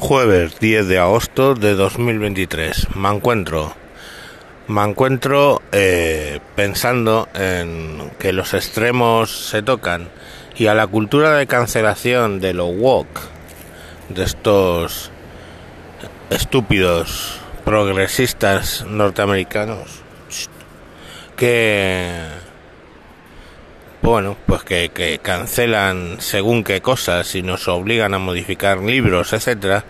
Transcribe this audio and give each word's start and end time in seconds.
Jueves 0.00 0.60
10 0.60 0.86
de 0.86 0.98
agosto 1.00 1.54
de 1.54 1.74
2023. 1.74 2.94
Me 2.94 3.08
encuentro. 3.08 3.74
Me 4.68 4.84
encuentro 4.84 5.60
eh, 5.72 6.38
pensando 6.54 7.28
en 7.34 8.12
que 8.20 8.32
los 8.32 8.54
extremos 8.54 9.48
se 9.48 9.60
tocan 9.60 10.08
y 10.56 10.68
a 10.68 10.74
la 10.74 10.86
cultura 10.86 11.36
de 11.36 11.48
cancelación 11.48 12.38
de 12.38 12.54
lo 12.54 12.66
woke, 12.66 13.20
de 14.08 14.22
estos 14.22 15.10
estúpidos 16.30 17.40
progresistas 17.64 18.86
norteamericanos, 18.86 20.02
que 21.36 22.22
bueno, 24.08 24.38
pues 24.46 24.62
que, 24.62 25.20
cancelan 25.22 26.16
según 26.20 26.64
qué 26.64 26.80
cosas 26.80 27.34
y 27.34 27.42
nos 27.42 27.68
obligan 27.68 28.14
a 28.14 28.18
modificar 28.18 28.78
libros, 28.78 29.34
etcétera, 29.34 29.84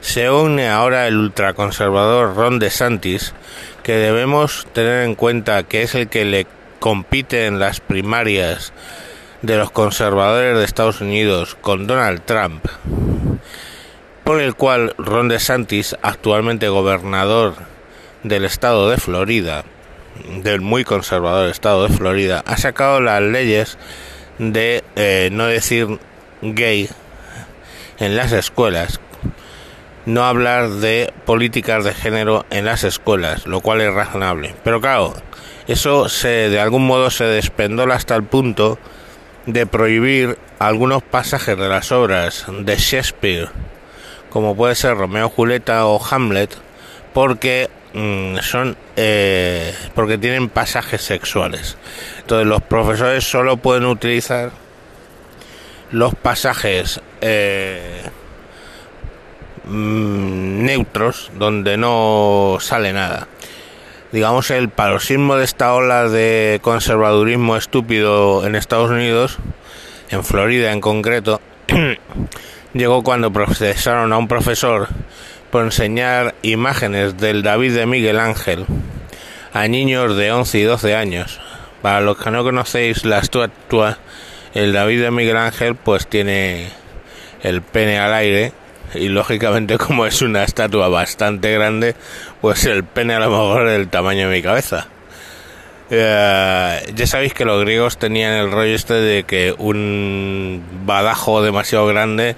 se 0.00 0.30
une 0.30 0.68
ahora 0.68 1.08
el 1.08 1.16
ultraconservador 1.16 2.36
Ron 2.36 2.60
DeSantis, 2.60 3.34
que 3.82 3.94
debemos 3.94 4.68
tener 4.72 5.02
en 5.02 5.16
cuenta 5.16 5.64
que 5.64 5.82
es 5.82 5.96
el 5.96 6.08
que 6.08 6.24
le 6.24 6.46
compite 6.78 7.46
en 7.46 7.58
las 7.58 7.80
primarias 7.80 8.72
de 9.42 9.56
los 9.56 9.72
conservadores 9.72 10.56
de 10.56 10.64
Estados 10.64 11.00
Unidos 11.00 11.56
con 11.60 11.88
Donald 11.88 12.22
Trump, 12.24 12.64
por 14.22 14.40
el 14.40 14.54
cual 14.54 14.94
Ron 14.98 15.26
DeSantis, 15.26 15.96
actualmente 16.00 16.68
gobernador 16.68 17.54
del 18.22 18.44
estado 18.44 18.88
de 18.88 18.98
Florida, 18.98 19.64
del 20.42 20.60
muy 20.60 20.84
conservador 20.84 21.48
estado 21.48 21.88
de 21.88 21.94
Florida 21.94 22.42
ha 22.46 22.56
sacado 22.56 23.00
las 23.00 23.22
leyes 23.22 23.78
de 24.38 24.82
eh, 24.96 25.28
no 25.32 25.46
decir 25.46 25.98
gay 26.42 26.88
en 27.98 28.16
las 28.16 28.32
escuelas, 28.32 29.00
no 30.06 30.24
hablar 30.24 30.68
de 30.68 31.12
políticas 31.24 31.84
de 31.84 31.94
género 31.94 32.44
en 32.50 32.64
las 32.64 32.84
escuelas, 32.84 33.46
lo 33.46 33.60
cual 33.60 33.80
es 33.80 33.92
razonable. 33.92 34.54
Pero 34.64 34.80
claro, 34.80 35.14
eso 35.68 36.08
se 36.08 36.50
de 36.50 36.60
algún 36.60 36.86
modo 36.86 37.10
se 37.10 37.24
despendola 37.24 37.94
hasta 37.94 38.16
el 38.16 38.24
punto 38.24 38.78
de 39.46 39.66
prohibir 39.66 40.38
algunos 40.58 41.02
pasajes 41.02 41.56
de 41.56 41.68
las 41.68 41.92
obras 41.92 42.46
de 42.48 42.76
Shakespeare, 42.76 43.48
como 44.30 44.56
puede 44.56 44.74
ser 44.74 44.96
Romeo 44.96 45.28
Julieta 45.28 45.86
o 45.86 46.04
Hamlet, 46.04 46.54
porque 47.12 47.70
Mm, 47.94 48.38
son 48.38 48.76
eh, 48.96 49.72
porque 49.94 50.18
tienen 50.18 50.48
pasajes 50.48 51.00
sexuales. 51.00 51.76
Entonces 52.18 52.46
los 52.46 52.60
profesores 52.60 53.22
solo 53.22 53.56
pueden 53.56 53.84
utilizar 53.84 54.50
los 55.92 56.12
pasajes 56.16 57.00
eh, 57.20 58.02
mm, 59.64 60.64
neutros 60.64 61.30
donde 61.38 61.76
no 61.76 62.58
sale 62.60 62.92
nada. 62.92 63.28
Digamos 64.10 64.50
el 64.50 64.70
paroxismo 64.70 65.36
de 65.36 65.44
esta 65.44 65.72
ola 65.72 66.08
de 66.08 66.58
conservadurismo 66.62 67.56
estúpido 67.56 68.44
en 68.44 68.56
Estados 68.56 68.90
Unidos, 68.90 69.38
en 70.10 70.24
Florida 70.24 70.72
en 70.72 70.80
concreto, 70.80 71.40
llegó 72.74 73.04
cuando 73.04 73.32
procesaron 73.32 74.12
a 74.12 74.18
un 74.18 74.26
profesor 74.26 74.88
por 75.54 75.62
enseñar 75.62 76.34
imágenes 76.42 77.16
del 77.16 77.44
David 77.44 77.76
de 77.76 77.86
Miguel 77.86 78.18
Ángel 78.18 78.66
a 79.52 79.68
niños 79.68 80.16
de 80.16 80.32
11 80.32 80.58
y 80.58 80.62
12 80.64 80.96
años. 80.96 81.40
Para 81.80 82.00
los 82.00 82.18
que 82.18 82.32
no 82.32 82.42
conocéis 82.42 83.04
la 83.04 83.20
estatua, 83.20 83.98
el 84.52 84.72
David 84.72 85.02
de 85.02 85.12
Miguel 85.12 85.36
Ángel 85.36 85.76
pues 85.76 86.08
tiene 86.08 86.70
el 87.44 87.62
pene 87.62 88.00
al 88.00 88.12
aire 88.14 88.52
y 88.94 89.06
lógicamente 89.06 89.78
como 89.78 90.06
es 90.06 90.22
una 90.22 90.42
estatua 90.42 90.88
bastante 90.88 91.52
grande, 91.52 91.94
pues 92.40 92.64
el 92.64 92.82
pene 92.82 93.14
a 93.14 93.20
lo 93.20 93.30
mejor 93.30 93.68
es 93.68 93.78
del 93.78 93.88
tamaño 93.88 94.28
de 94.28 94.34
mi 94.34 94.42
cabeza. 94.42 94.88
Eh, 95.88 96.92
ya 96.96 97.06
sabéis 97.06 97.32
que 97.32 97.44
los 97.44 97.60
griegos 97.60 97.96
tenían 97.96 98.32
el 98.32 98.50
rollo 98.50 98.74
este 98.74 98.94
de 98.94 99.22
que 99.22 99.54
un 99.56 100.64
badajo 100.84 101.44
demasiado 101.44 101.86
grande 101.86 102.34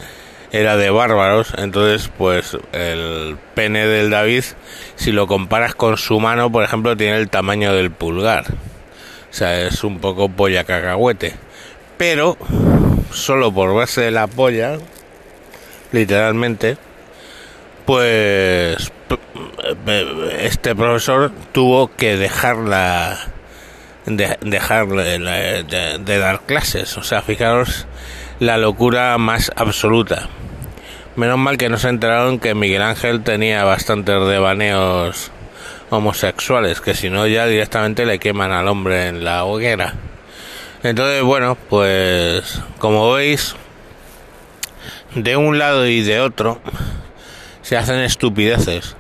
era 0.53 0.77
de 0.77 0.91
bárbaros, 0.91 1.53
entonces 1.57 2.11
pues 2.17 2.57
el 2.73 3.37
pene 3.55 3.87
del 3.87 4.11
David, 4.11 4.45
si 4.95 5.13
lo 5.13 5.27
comparas 5.27 5.75
con 5.75 5.97
su 5.97 6.21
mano, 6.21 6.51
por 6.51 6.65
ejemplo, 6.65 6.97
tiene 6.97 7.17
el 7.17 7.29
tamaño 7.29 7.75
del 7.75 7.91
pulgar. 7.91 8.45
O 9.31 9.35
sea, 9.39 9.67
es 9.67 9.85
un 9.85 9.99
poco 9.99 10.29
polla 10.29 10.65
cacahuete. 10.65 11.35
Pero, 11.97 12.37
solo 13.13 13.53
por 13.53 13.75
verse 13.75 14.03
de 14.03 14.11
la 14.11 14.27
polla, 14.27 14.79
literalmente, 15.93 16.77
pues 17.85 18.93
este 20.41 20.75
profesor 20.75 21.33
tuvo 21.53 21.95
que 21.95 22.17
dejarla 22.17 23.19
de, 24.07 24.37
dejar 24.41 24.87
de 24.89 26.19
dar 26.19 26.41
clases. 26.43 26.97
O 26.97 27.03
sea, 27.03 27.23
fijaros 27.23 27.87
la 28.41 28.59
locura 28.59 29.17
más 29.19 29.51
absoluta. 29.57 30.29
Menos 31.17 31.39
mal 31.39 31.57
que 31.57 31.71
no 31.71 31.79
se 31.79 31.89
enteraron 31.89 32.39
que 32.39 32.55
Miguel 32.55 32.83
Ángel 32.83 33.23
tenía 33.23 33.65
bastantes 33.65 34.27
devaneos 34.27 35.31
homosexuales, 35.89 36.81
que 36.81 36.95
si 36.95 37.09
no 37.09 37.27
ya 37.27 37.47
directamente 37.47 38.05
le 38.05 38.19
queman 38.19 38.53
al 38.53 38.69
hombre 38.69 39.09
en 39.09 39.25
la 39.25 39.45
hoguera. 39.45 39.95
Entonces, 40.83 41.23
bueno, 41.23 41.57
pues 41.71 42.61
como 42.79 43.13
veis, 43.13 43.57
de 45.15 45.37
un 45.37 45.59
lado 45.59 45.87
y 45.87 46.03
de 46.03 46.21
otro 46.21 46.61
se 47.63 47.77
hacen 47.79 48.01
estupideces. 48.01 48.97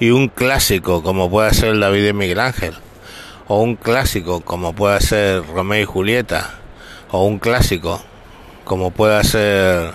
Y 0.00 0.10
un 0.10 0.28
clásico 0.28 1.02
como 1.02 1.30
puede 1.30 1.52
ser 1.52 1.78
David 1.78 2.08
y 2.08 2.12
Miguel 2.14 2.40
Ángel, 2.40 2.74
o 3.46 3.60
un 3.60 3.76
clásico 3.76 4.40
como 4.40 4.74
puede 4.74 5.00
ser 5.00 5.46
Romeo 5.46 5.82
y 5.82 5.84
Julieta, 5.84 6.54
o 7.10 7.24
un 7.24 7.38
clásico 7.38 8.02
como 8.64 8.90
pueda 8.90 9.22
ser 9.24 9.94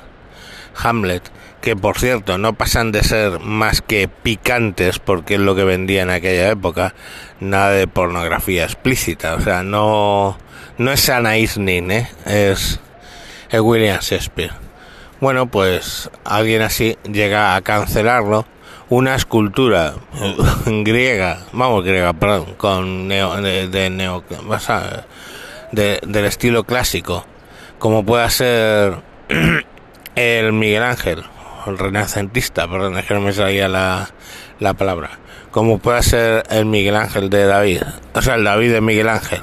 Hamlet, 0.75 1.23
que 1.61 1.75
por 1.75 2.00
cierto 2.00 2.38
no 2.38 2.53
pasan 2.53 2.91
de 2.91 3.03
ser 3.03 3.39
más 3.39 3.81
que 3.81 4.07
picantes 4.07 5.00
porque 5.00 5.35
es 5.35 5.39
lo 5.39 5.55
que 5.55 5.63
vendía 5.63 6.03
en 6.03 6.09
aquella 6.09 6.50
época, 6.50 6.94
nada 7.39 7.72
de 7.72 7.88
pornografía 7.88 8.63
explícita, 8.63 9.35
o 9.35 9.41
sea, 9.41 9.63
no, 9.63 10.38
no 10.77 10.91
es 10.91 11.09
Anais 11.09 11.57
Nin, 11.57 11.91
¿eh? 11.91 12.09
es, 12.25 12.79
es 13.50 13.59
William 13.59 14.00
Shakespeare. 14.00 14.53
Bueno, 15.19 15.47
pues 15.47 16.11
alguien 16.23 16.61
así 16.61 16.95
llega 17.11 17.56
a 17.56 17.61
cancelarlo, 17.61 18.45
una 18.89 19.16
escultura 19.16 19.95
griega, 20.66 21.39
vamos 21.51 21.83
griega, 21.83 22.13
perdón, 22.13 22.53
con 22.56 23.07
neo, 23.07 23.41
de, 23.41 23.89
neo, 23.89 24.23
de, 25.72 26.00
del 26.06 26.25
estilo 26.25 26.63
clásico, 26.66 27.25
como 27.79 28.05
pueda 28.05 28.29
ser 28.29 28.97
el 30.15 30.53
Miguel 30.53 30.83
Ángel, 30.83 31.23
el 31.65 31.77
renacentista, 31.77 32.67
perdón, 32.67 32.97
es 32.97 33.05
que 33.05 33.13
no 33.13 33.21
me 33.21 33.33
salía 33.33 33.67
la, 33.67 34.09
la 34.59 34.73
palabra, 34.73 35.11
como 35.51 35.79
pueda 35.79 36.01
ser 36.01 36.43
el 36.49 36.65
Miguel 36.65 36.95
Ángel 36.95 37.29
de 37.29 37.45
David, 37.45 37.83
o 38.13 38.21
sea, 38.21 38.35
el 38.35 38.43
David 38.43 38.73
de 38.73 38.81
Miguel 38.81 39.09
Ángel, 39.09 39.41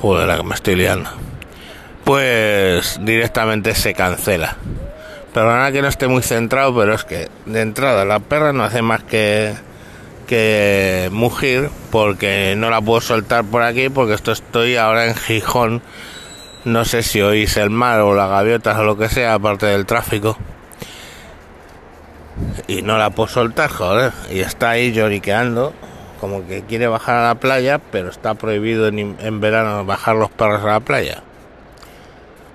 joder, 0.00 0.26
la 0.26 0.36
que 0.36 0.42
me 0.42 0.54
estoy 0.54 0.76
liando, 0.76 1.10
pues 2.04 2.98
directamente 3.02 3.74
se 3.74 3.94
cancela. 3.94 4.56
Perdona 5.32 5.72
que 5.72 5.82
no 5.82 5.88
esté 5.88 6.06
muy 6.06 6.22
centrado, 6.22 6.76
pero 6.76 6.94
es 6.94 7.02
que 7.02 7.28
de 7.46 7.60
entrada 7.60 8.04
la 8.04 8.20
perra 8.20 8.52
no 8.52 8.62
hace 8.62 8.82
más 8.82 9.02
que 9.02 9.54
que 10.24 11.08
mugir 11.12 11.70
porque 11.90 12.54
no 12.56 12.70
la 12.70 12.80
puedo 12.80 13.00
soltar 13.00 13.44
por 13.44 13.62
aquí 13.62 13.88
porque 13.88 14.14
esto 14.14 14.32
estoy 14.32 14.76
ahora 14.76 15.06
en 15.06 15.14
Gijón 15.14 15.82
no 16.64 16.84
sé 16.84 17.02
si 17.02 17.20
oís 17.20 17.56
el 17.56 17.70
mar 17.70 18.00
o 18.00 18.14
las 18.14 18.28
gaviotas 18.28 18.78
o 18.78 18.84
lo 18.84 18.96
que 18.96 19.08
sea, 19.08 19.34
aparte 19.34 19.66
del 19.66 19.86
tráfico. 19.86 20.36
Y 22.66 22.82
no 22.82 22.98
la 22.98 23.10
puedo 23.10 23.28
soltar, 23.28 23.70
joder. 23.70 24.12
Y 24.30 24.40
está 24.40 24.70
ahí 24.70 24.92
lloriqueando, 24.92 25.72
como 26.20 26.46
que 26.46 26.62
quiere 26.62 26.86
bajar 26.86 27.16
a 27.16 27.28
la 27.28 27.34
playa, 27.36 27.78
pero 27.78 28.08
está 28.08 28.34
prohibido 28.34 28.88
en, 28.88 29.16
en 29.20 29.40
verano 29.40 29.84
bajar 29.84 30.16
los 30.16 30.30
perros 30.30 30.62
a 30.62 30.68
la 30.68 30.80
playa. 30.80 31.22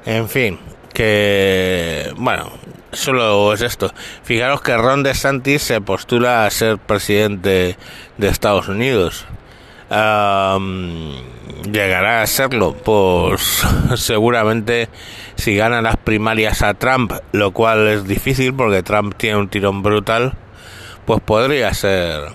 En 0.05 0.27
fin, 0.27 0.59
que. 0.93 2.11
Bueno, 2.17 2.51
solo 2.91 3.53
es 3.53 3.61
esto. 3.61 3.91
Fijaros 4.23 4.61
que 4.61 4.75
Ron 4.75 5.03
DeSantis 5.03 5.61
se 5.61 5.81
postula 5.81 6.45
a 6.45 6.49
ser 6.49 6.77
presidente 6.77 7.77
de 8.17 8.27
Estados 8.27 8.67
Unidos 8.67 9.25
llegará 11.71 12.21
a 12.21 12.27
serlo, 12.27 12.73
pues 12.73 13.63
seguramente 13.95 14.89
si 15.35 15.55
gana 15.55 15.81
las 15.81 15.97
primarias 15.97 16.61
a 16.61 16.73
Trump, 16.73 17.13
lo 17.31 17.51
cual 17.51 17.87
es 17.87 18.05
difícil 18.05 18.53
porque 18.53 18.83
Trump 18.83 19.15
tiene 19.17 19.37
un 19.37 19.49
tirón 19.49 19.81
brutal, 19.81 20.33
pues 21.05 21.21
podría 21.21 21.73
ser 21.73 22.33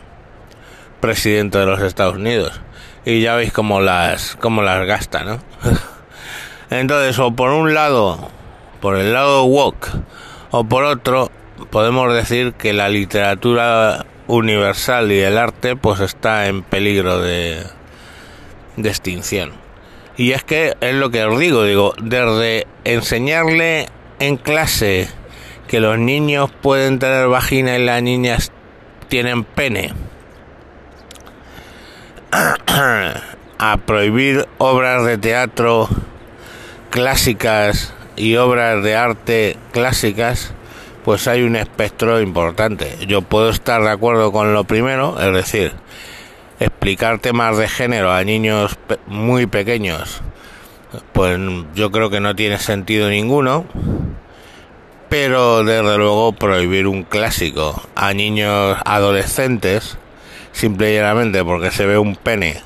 presidente 1.01 1.59
de 1.59 1.67
los 1.67 1.81
Estados 1.81 2.17
Unidos. 2.17 2.61
Y 3.05 3.21
ya 3.21 3.35
veis 3.35 3.53
cómo 3.53 3.81
las, 3.81 4.37
cómo 4.37 4.63
las 4.63 4.87
gasta, 4.87 5.25
¿no? 5.25 5.39
Entonces, 6.71 7.19
o 7.19 7.33
por 7.33 7.51
un 7.51 7.75
lado, 7.75 8.31
por 8.81 8.97
el 8.97 9.13
lado 9.13 9.45
woke, 9.45 9.91
o 10.51 10.65
por 10.65 10.85
otro, 10.85 11.31
podemos 11.71 12.13
decir 12.15 12.55
que 12.55 12.73
la 12.73 12.89
literatura 12.89 14.07
universal 14.27 15.13
y 15.13 15.21
el 15.21 15.39
arte 15.39 15.77
pues 15.77 16.01
está 16.01 16.47
en 16.47 16.63
peligro 16.63 17.21
de, 17.21 17.63
extinción. 18.77 19.53
Y 20.17 20.33
es 20.33 20.45
que 20.45 20.75
es 20.81 20.95
lo 20.95 21.11
que 21.11 21.25
os 21.25 21.39
digo, 21.39 21.65
digo, 21.65 21.95
desde 22.01 22.67
enseñarle 22.85 23.89
en 24.21 24.37
clase 24.37 25.09
que 25.69 25.81
los 25.81 25.99
niños 25.99 26.51
pueden 26.63 26.99
tener 26.99 27.27
vagina 27.29 27.77
y 27.77 27.85
las 27.85 28.03
niñas 28.03 28.53
tienen 29.09 29.45
pene, 29.45 29.93
a 33.59 33.77
prohibir 33.79 34.47
obras 34.59 35.05
de 35.05 35.19
teatro 35.19 35.89
clásicas 36.91 37.93
y 38.17 38.37
obras 38.37 38.83
de 38.83 38.95
arte 38.95 39.57
clásicas, 39.73 40.53
pues 41.05 41.29
hay 41.29 41.43
un 41.43 41.55
espectro 41.55 42.21
importante. 42.21 42.97
Yo 43.07 43.23
puedo 43.23 43.51
estar 43.51 43.83
de 43.83 43.91
acuerdo 43.91 44.33
con 44.33 44.55
lo 44.55 44.65
primero, 44.65 45.21
es 45.21 45.33
decir, 45.33 45.73
explicar 46.59 47.19
temas 47.19 47.59
de 47.59 47.69
género 47.69 48.11
a 48.13 48.25
niños 48.25 48.79
muy 49.07 49.47
pequeños, 49.47 50.23
pues 51.13 51.39
yo 51.75 51.91
creo 51.91 52.11
que 52.11 52.21
no 52.21 52.35
tiene 52.35 52.59
sentido 52.59 53.11
ninguno. 53.11 53.67
Pero 55.11 55.63
desde 55.63 55.97
luego 55.97 56.33
prohibir 56.33 56.89
un 56.89 57.05
clásico 57.05 57.81
a 57.95 58.13
niños 58.15 58.77
adolescentes, 58.85 59.97
simple 60.51 60.97
y 60.97 61.45
porque 61.45 61.71
se 61.71 61.87
ve 61.87 61.99
un 61.99 62.17
pene 62.17 62.61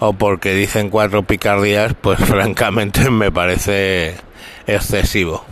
o 0.00 0.12
porque 0.12 0.54
dicen 0.54 0.90
cuatro 0.90 1.22
picardías, 1.22 1.94
pues 2.00 2.18
francamente 2.24 3.10
me 3.10 3.30
parece 3.30 4.16
excesivo. 4.66 5.44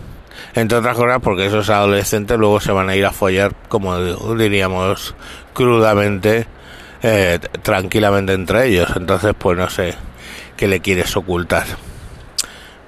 Entre 0.55 0.79
otras 0.79 0.97
cosas 0.97 1.21
porque 1.23 1.47
esos 1.47 1.69
adolescentes 1.71 2.39
luego 2.39 2.61
se 2.61 2.73
van 2.73 2.89
a 2.89 2.97
ir 2.97 3.07
a 3.07 3.13
follar, 3.13 3.55
como 3.69 3.99
diríamos 4.35 5.15
crudamente, 5.53 6.47
eh, 7.03 7.39
tranquilamente 7.63 8.33
entre 8.33 8.69
ellos. 8.69 8.91
Entonces, 8.97 9.35
pues 9.39 9.59
no 9.59 9.69
sé 9.69 9.95
qué 10.57 10.69
le 10.69 10.81
quieres 10.81 11.17
ocultar. 11.17 11.67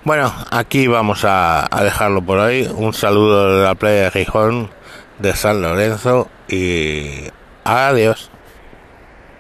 Bueno, 0.05 0.33
aquí 0.51 0.87
vamos 0.87 1.25
a, 1.25 1.67
a 1.71 1.83
dejarlo 1.83 2.23
por 2.23 2.39
hoy. 2.39 2.69
Un 2.73 2.95
saludo 2.95 3.59
de 3.59 3.65
la 3.65 3.75
playa 3.75 4.05
de 4.05 4.11
Gijón, 4.13 4.71
de 5.19 5.35
San 5.35 5.63
Lorenzo 5.63 6.29
y 6.49 7.25
adiós. 7.65 8.31